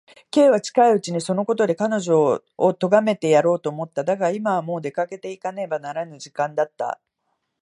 [0.31, 4.03] Ｋ は近いうちにそのことで彼女をとがめてやろうと思った。
[4.03, 6.99] だが、今はもう出かけていかねばならぬ時間だった。